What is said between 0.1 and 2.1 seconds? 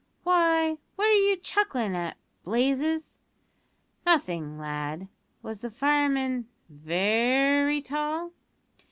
"Why, what are you chucklin'